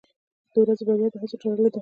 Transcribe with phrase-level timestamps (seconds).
[0.53, 1.79] •د ورځې بریا د هڅو سره تړلې ده.